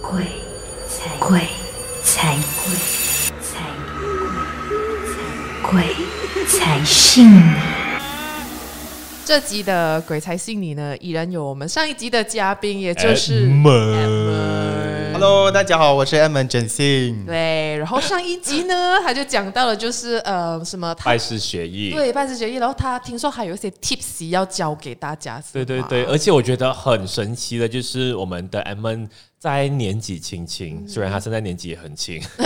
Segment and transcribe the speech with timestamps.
[0.00, 0.24] 鬼
[0.88, 1.40] 才鬼
[2.02, 2.74] 才鬼
[3.40, 3.60] 才
[5.62, 5.84] 鬼
[6.48, 7.52] 才信你。
[9.24, 13.46] 这集的鬼才信你呢，依然有我们上一集的嘉宾，也就是
[15.22, 17.26] Hello，大家好，我是 Edmund 真信。
[17.26, 22.54] 对，然后上一集呢，他就讲到了，就是呃，什么拜师学艺，对，拜师学艺。
[22.54, 25.38] 然后他听说还有一些 tips 要教给大家。
[25.52, 29.08] 对对对，而且我觉得很神奇的，就是我们的 Edmund
[29.38, 32.18] 在年纪轻轻，虽然他现在年纪也很轻，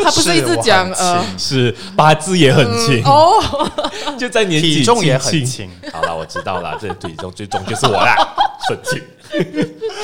[0.00, 3.42] 他不是一直讲 呃，是八字也很轻哦，
[4.16, 5.68] 就在年纪体重也很轻。
[5.92, 8.14] 好了，我知道了，这体重最重就是我啦，
[8.68, 9.02] 很轻。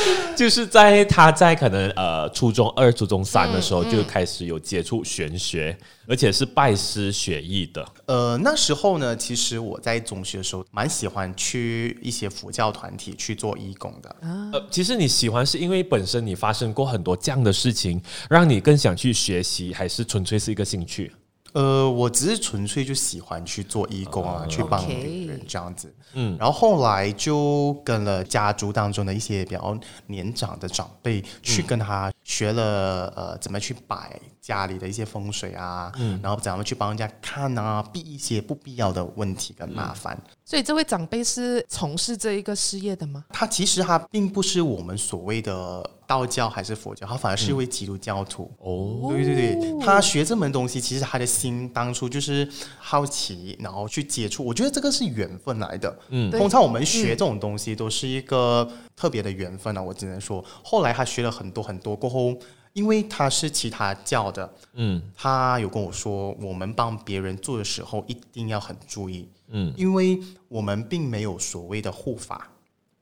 [0.37, 7.87] 就是在他在可能呃初中二、初中三的时候就开始有接触玄学，而且是拜师学艺的。
[8.07, 14.17] 呃，那时候呢，其实我在中学的时候蛮喜欢去一些佛教团体去做义工的。
[14.23, 21.13] 呃，其实你喜欢是因为本身你发生过很多这样的事情，让你更想去学习，还是纯粹是一个兴趣？
[21.53, 25.95] 呃，我只是纯粹就喜欢去做义工啊，去帮别人这样子。
[26.13, 40.21] 嗯，然后后来就跟了家族当中的一些比较年长的长辈，去跟他学了呃怎么去摆家里的一些风水啊，嗯，然后怎么去帮人家看啊，避一些不必要的问题跟麻烦。
[40.51, 43.25] 所以这位长辈是从事这一个事业的吗？
[43.29, 48.51] 他其实他并不是我们所谓的道教还是佛教，他反而是一位基督教徒。
[48.59, 54.45] 哦，对对对，他学这门东西，其实他的心当初就是好奇，然后去接触。
[54.45, 55.97] 我觉得这个是缘分来的。
[56.09, 62.35] 嗯，通常我们学这种东西都是一个特别的缘分啊，我只能说，后来他学了很多很多过后，
[62.73, 69.29] 因为他是其他教的，嗯，他有跟我说，我们帮别人做的时候一定要很注意。
[69.49, 72.49] 嗯，因为我们并没有所谓的护法，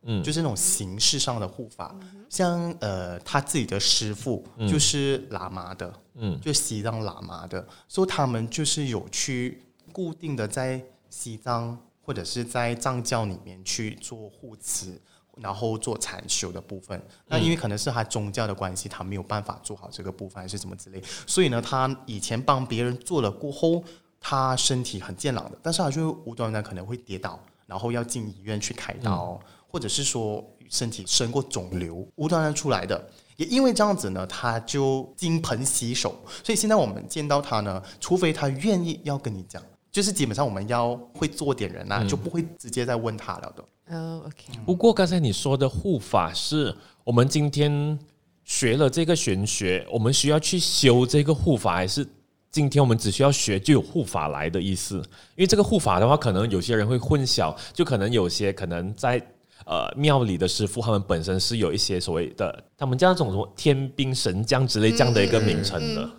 [0.03, 1.95] 嗯，就是那种形式上的护法，
[2.31, 14.99] 像呃他自己的师傅就是喇嘛的，嗯，就西藏喇嘛的，所以他们就是有去固定的在西藏或者是在藏教里面去做护持，
[15.41, 17.01] 然后做禅修的部分。
[17.27, 23.83] 那因为可能是他宗教的关系，他没有办法做好这个部分，还是什么之类，所以呢，他以前帮别人做了过后。
[24.21, 29.39] 他身体很健朗的，但是他就无端端可能会跌倒，然后要进医院去开刀，
[29.69, 33.09] 或者是说身体生过肿瘤，无端端出来的。
[33.37, 36.17] 也因为这样子呢，他就金盆洗手。
[36.43, 39.63] 所以现在我们见到他呢，除非他愿意要跟你讲，
[39.93, 43.65] 就是基本上我们要会做点人啊，就不会直接再问他了的。
[43.91, 44.59] 哦，OK。
[44.65, 47.99] 不过刚才你说的护法是我们今天
[48.45, 52.07] 学了这个玄学，我们需要去修这个护法，还是？
[52.51, 54.97] 今天我们只需要学就有护法来的意思，
[55.37, 59.23] 因为这个护法的话，可能有些人会混淆，就可能有些可能在
[59.67, 66.11] 呃庙里的师傅，他们本身是有一些所谓的，他们叫那种什么天兵神将之类这样的一个名称的。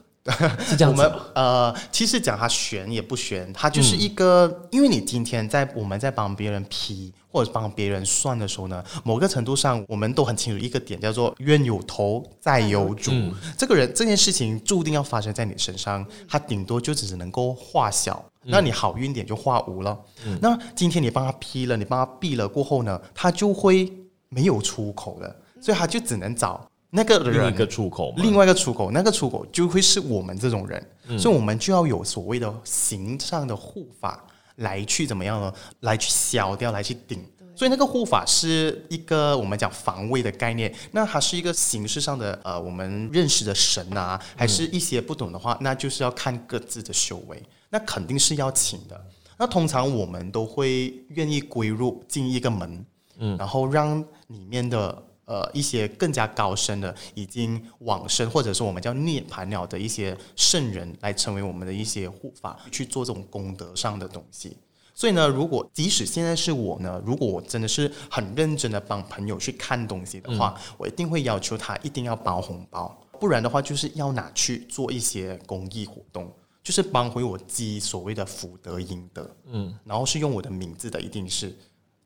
[0.60, 13.12] 是这样子 呃，其实讲它玄也不玄，它就是一个，因为你今天在我们在帮别人批或者帮别人算的时候呢，某个程度上我们都很清楚一个点，叫做冤有头债有主。
[13.58, 19.98] 这个人这件事情注定要发生在你身上，他顶多就只能够化小，那你好运点就化无了。
[20.42, 23.92] 那今天你帮他批了，你帮他避了过后呢，他就会
[24.30, 26.69] 没有出口了，所以他就只能找。
[26.92, 30.84] 那个另一个出口，另外一个出口，那个出口就会是我们这种人，
[31.20, 35.54] 所以我们就要有所谓的形上的护法来去怎么样呢？
[35.82, 37.24] 来去消掉，来去顶。
[37.56, 40.74] 所以那个护法是一个我们讲防卫的概念。
[40.92, 47.40] 那它是一个形式上的呃，我们认识的神啊，还是一些不懂的话，那就是要看各自的修为。
[47.70, 49.00] 那肯定是要请的。
[49.38, 52.86] 那通常我们都会愿意归入进一个门，
[53.20, 55.04] 嗯，然后让里面的。
[55.30, 64.58] 呃，一些更加高深的，已经往生，或者说我们叫涅槃了的一些圣人，来成为我们的一些护法，去做这种功德上的东西。
[64.96, 76.34] 所以呢，如果即使现在是我呢，如果我真的是很认真的帮朋友去看东西的话，我一定会要求他一定要包红包，不然的话就是要拿去做一些公益活动，
[76.64, 79.30] 就是帮回我积所谓的福德阴德。
[79.46, 81.56] 嗯，然后是用我的名字的，一定是，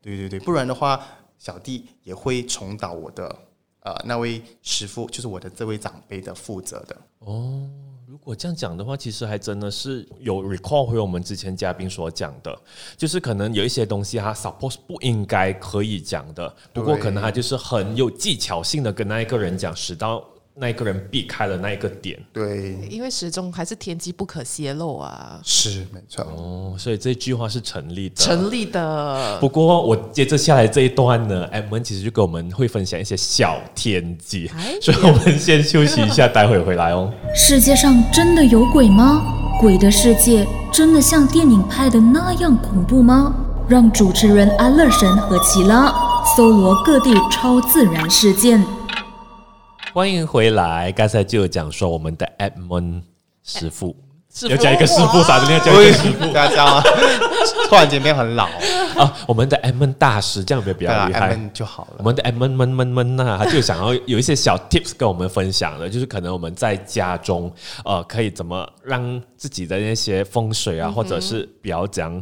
[0.02, 1.02] 对对对，不然的话。
[1.44, 3.36] 小弟也会重蹈我的
[3.80, 7.68] 呃那位师傅，就是我的这位长辈的负责的哦。
[8.06, 12.58] 如果这样讲的话，其实还真的是有 recall 回我们之前嘉宾所讲的，
[12.96, 20.24] 就是可能有一些东西他 suppose 不应该可以讲的，不过可能他就是很有技巧性的跟那一个人讲，使到
[20.56, 22.18] 那一个人避开了那一个点。
[22.32, 26.22] 对，因为始终还是天机不可泄露啊，是没错。
[26.24, 28.14] 哦，所以这句话是成立的。
[28.16, 29.38] 成立的。
[29.40, 37.12] 不过我接着下来这一段呢，M 们其实就跟我们会分享一些小天机哎， 所以我们先休息一下，待会回来哦。
[37.34, 39.22] 世界上真的有鬼吗？
[39.60, 43.34] 鬼的世界真的像电影拍的那样恐怖吗？
[43.66, 45.92] 让主持人安乐神和奇拉
[46.36, 48.62] 搜罗各地超自然事件。
[49.94, 53.02] 欢迎回来，刚才就有讲说我们的 Edmond
[53.44, 53.94] 师傅。
[54.28, 56.82] 师要加一个师傅，哇啥的，要加一个师傅大家知道吗？
[57.70, 58.46] 突然间变很老，
[58.98, 59.16] 啊！
[59.28, 61.94] 我们的 edmon 大师这样有没有比较厉害就好了。
[61.98, 67.52] 我们的 M 闷闷闷闷呐，他就想要有一些小 tips 跟我们分享的，就是可能我们在家中，
[67.84, 72.20] 呃，可以怎么让自己的那些风水啊，或者是比较讲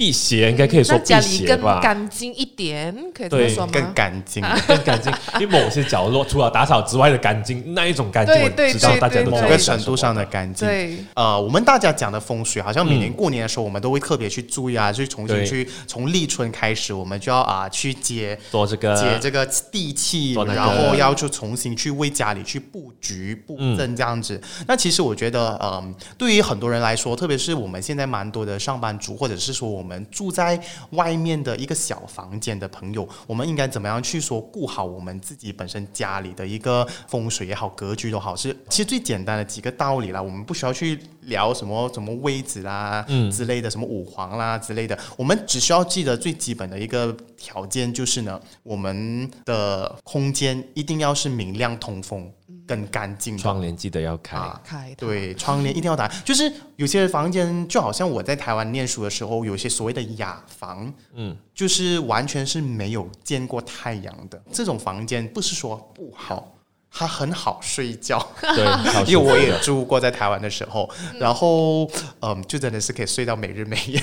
[0.00, 1.78] 辟邪，应该可以说辟让家里更邪吧。
[1.82, 3.70] 干净一点，可以这么说吗？
[3.70, 10.66] 更干净，更干净，因为某些角落除了打扫之外的干净，那一种干净，我知道大家都知道某个程度上的干净。
[10.66, 24.40] 对，呃，我们大家讲的风水，好像每嗯年过年的时候，我们都会特别去注意啊，去重新去从立春开始，我们就要啊去接做这个接这个地气，然后要去重新去为家里去布局布阵这样子。
[24.66, 30.60] 那其实我觉得，嗯，对于很多人来说，特别是我们现在蛮多的上班族，或者是说我们住在
[30.90, 40.20] 外面的一个小房间的朋友，我们应该怎么样去说顾好我们自己本身家里的一个风水也好，格局都好，是其实最简单的几个道理啦。
[40.20, 52.30] 我们不需要去聊什么什么位置啦，之类的，什么五黄啦之类的，我们只需要记得最基本的一个条件就是呢，我们的空间一定要是明亮、通风、
[52.70, 53.36] 跟干净。
[53.36, 54.36] 窗帘记得要开。
[54.36, 56.06] 啊开对，窗帘一定要打。
[56.24, 66.54] 就是有些房间，就好像我在台湾念书的时候，有些所谓的雅房，嗯，就是完全是没有见过太阳的这种房间，不是说不好，
[66.92, 68.18] 它很好睡觉。
[68.40, 71.88] 对，因为我也住过在台湾的时候，然后
[72.20, 74.02] 嗯，就真的是可以睡到每日每夜。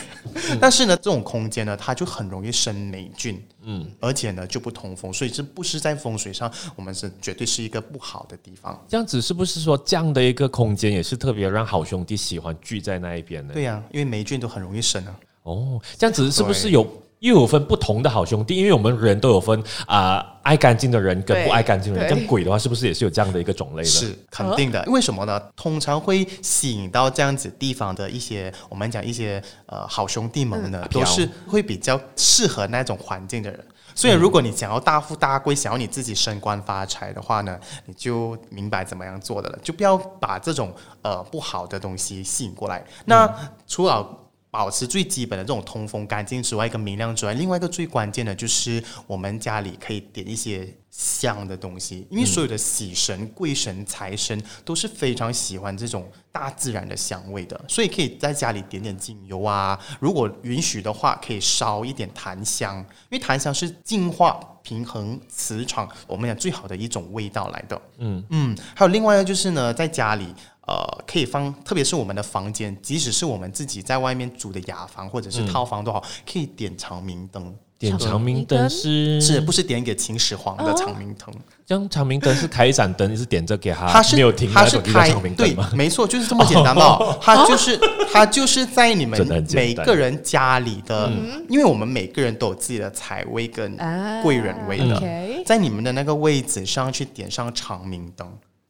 [0.60, 8.81] 但是呢，这种空间呢，它就很容易生霉菌，嗯，而且呢就不通风，所以这不是在风水上，我们是绝对是一个不好的地方。
[8.88, 13.54] 这样子是不是说这样的一个空间也是特别让好兄弟喜欢聚在那一边呢？
[13.54, 15.19] 对呀、因为霉菌都很容易生啊。
[15.44, 16.86] 哦，这样子是不是有
[17.19, 18.56] 又有分不同的好兄弟？
[18.58, 22.10] 因为我们人都有分啊、爱干净的人跟不爱干净的人。
[22.10, 23.90] 像鬼的话，是不是也是有这样的一个种类的？
[23.90, 25.42] 是肯定的，为什么呢？
[25.56, 33.60] 通常会吸引到这样子地方的一些，我们讲一些呃好兄弟们呢，都是会比较适合那种环境的人。
[33.96, 40.72] 所以，如果你想要大富大贵，想要你自己升官发财的话呢，你就明白怎么样做的了，就不要把这种
[41.02, 42.86] 呃不好的东西吸引过来。
[43.06, 43.28] 那
[43.66, 44.08] 除了
[44.50, 62.78] 保持最基本的这种通风干净之外，跟明亮之外，另外一个最关键的就是我们家里可以点一些香的东西，因为所有的喜神、贵神、财神都是非常喜欢这种大自然的香味的，所以可以在家里点点精油啊，如果允许的话，可以烧一点檀香，
[63.10, 67.80] 因为檀香是净化、平衡磁场，我们讲最好的一种味道来的。
[67.98, 70.34] 嗯嗯，还有另外一个就是呢，在家里。
[70.68, 77.56] 呃，可以放，特别是我们的房间，即使是我们自己在外面租的雅房或者是套房都好，可以点长明灯。
[77.80, 81.31] 点长明灯是是不是点给秦始皇的长明灯？
[81.64, 87.16] 这样长明灯是开一盏灯，是点着给他，他是没有停他是开长明灯对吗？，没错，就是这么简单的哦。
[87.22, 87.80] 他就是
[88.12, 91.08] 他就是在你们每个人家里的，
[91.48, 95.00] 因为我们每个人都有自己的财位跟啊贵人位的
[95.46, 98.28] 在你们的那个位置上去点上长明灯。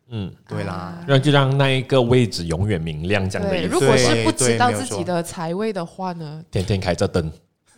[0.10, 3.74] 嗯，对啦，让就让那一个位置永远明亮，这样的对，意思。
[3.74, 7.32] 如果是不知道自己的财位的话呢，天天开着灯，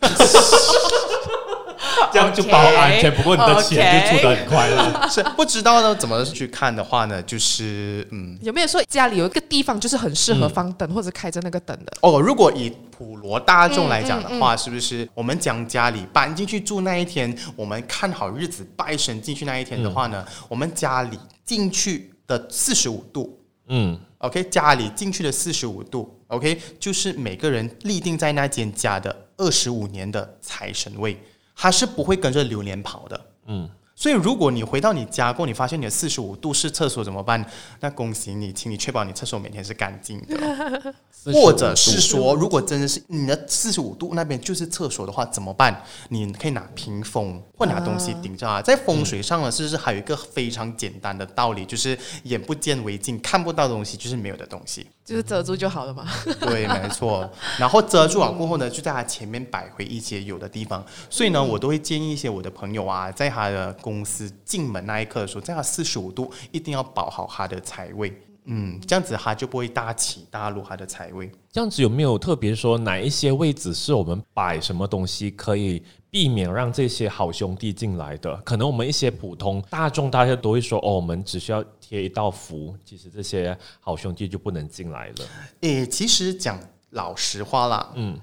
[2.12, 3.12] 这样就保安全。
[3.14, 5.08] 不过你的钱就出得很快了。
[5.08, 8.38] 是不知道呢怎么去看的话呢，就是嗯。
[8.42, 11.92] 有没有说家里有一个地方就是很适合放灯、或者开着那个灯的？
[12.00, 31.20] 哦，如果以普罗大众来讲的嗯话，是不是我们讲家里搬进去住那一天，我们看好日子拜神进去那一天的话呢，我们家里进去的四十五度嗯，，OK，家里进去的四十五度，OK，就是每个人立定在那间家的二十五年的财神位，
[31.56, 33.20] 它是不会跟着流年跑的。
[33.46, 33.68] 嗯，
[34.00, 37.44] 所以如果你回到你家过后，你发现你的四十五度是厕所怎么办？
[37.80, 40.94] 那恭喜你，请你确保你厕所每天是干净的。
[41.26, 45.84] 或者是说，如果真的是你的四十五度那边就是厕所的话，怎么办？
[46.08, 48.62] 你可以拿屏风或拿东西顶着啊。
[48.62, 54.86] 在风水上呢，是不是还有一个非常简单的道理，就是眼不见为净，看不到的东西就是没有的东西。
[55.10, 56.06] 就是遮住就好了嘛。
[56.38, 57.28] 对，没错。
[57.58, 60.86] 然后遮住好过后呢，就在他前面摆回一些有的地方。
[61.08, 68.16] 所以呢，我都会建议一些我的朋友啊，在他的公司进门那一刻的时候，在他四十五度一定要保好他的财位。
[68.44, 71.28] 嗯，这样子他就不会大起大落他的财位。
[71.50, 78.34] 这样子有没有特别说哪一些位置是我们摆什么东西可以避免让这些好兄弟进来的？
[78.44, 85.14] 可能我们一些普通大众大家都会说哦，我们只需要贴一道符，其实这些好兄弟就不能进来了。
[85.60, 86.58] 诶，其实讲
[86.90, 88.18] 老实话啦，嗯，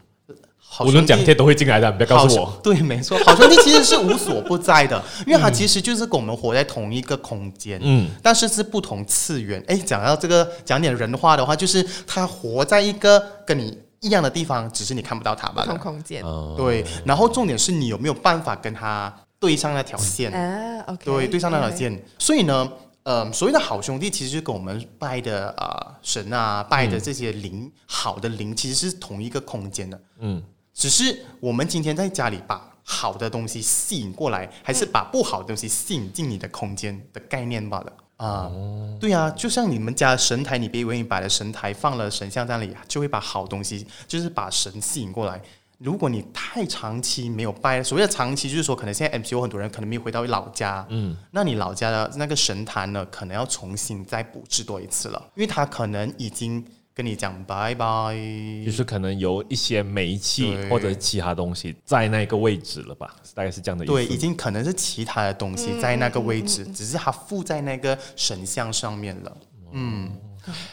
[0.57, 2.45] 好无论讲贴都会进来的，你不要告好诉我。
[2.45, 9.63] 兄对，没错，好兄弟其实是无所不在的，因为他其实就是跟我们活在同一个空间，嗯，但是是不同次元。
[9.67, 15.77] 哎，讲到这个，讲点人话的话，就是他活在一个跟你一样的地方，只是你看不到它罢不同。
[15.77, 16.23] 空间。
[16.23, 20.31] 哦对，然后重点是你有没有办法跟他对上那条线？
[20.31, 22.03] 啊，OK，对，对上那条线。
[22.19, 22.71] 所以呢，
[23.03, 30.01] 呃，所谓的好兄弟，其实就跟我们拜的呃神啊，拜的这些灵、好的灵，其实是同一个空间的。
[30.19, 37.93] 嗯，只是我们今天在家里把好的东西吸引过来，还是把不好的东西吸引进你的空间的概念罢了。
[38.17, 38.51] 啊、
[38.99, 45.39] 对啊，就像你们家的神台，你别以为你摆了神台放了神像在那里，就会把好东西，就是把神吸引过来。
[45.77, 56.65] 如果你太长期没有拜，所谓的长期就是说，可能现在 MCO 很多人可能没有回到老家，嗯，那你老家的那个神坛呢，可能要重新再布置多一次了，因为他可能已经
[56.97, 58.15] 跟你讲拜拜，
[58.65, 63.93] 就是可能有一些煤气或者其他东西在那个位置了吧，大概是这样的意思。
[63.93, 69.37] 对，已经可能是其他的东西在那个位置，只是它附在那个神像上面了。
[69.73, 70.09] 嗯，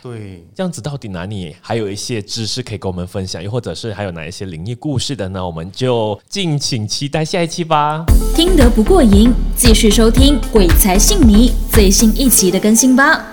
[0.00, 0.46] 对。
[0.54, 5.44] 这样子到底哪里还有一些知识可以跟我们分享，又或者是还有哪一些灵异故事的呢？
[5.44, 8.04] 我们就敬请期待下一期吧。
[8.36, 13.31] 听得不过瘾，继续收听《鬼才信你》最新一期的更新吧。